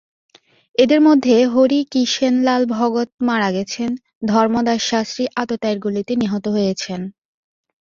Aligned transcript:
এদের 0.75 0.99
মধ্যে 1.01 1.35
হরিকিষেণলাল 1.53 2.61
ভগত 2.75 3.09
মারা 3.27 3.49
গেছেন, 3.51 3.89
ধর্মদাস 4.27 4.81
শাস্ত্রী 4.89 5.23
আততায়ীর 5.35 5.79
গুলিতে 5.85 6.13
নিহত 6.21 6.45
হয়েছেন। 6.55 7.01